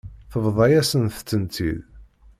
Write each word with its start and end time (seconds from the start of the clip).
Tebḍa-yasent-tent-id. 0.31 1.79